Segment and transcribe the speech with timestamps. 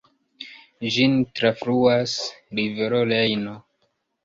[0.95, 2.17] Ĝin trafluas
[2.63, 3.57] rivero Rejno.